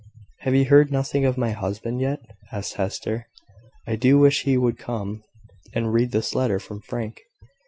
[0.39, 3.27] "Have you heard nothing of my husband yet?" asked Hester.
[3.85, 5.21] "I do wish he would come,
[5.75, 7.21] and read this letter from Frank."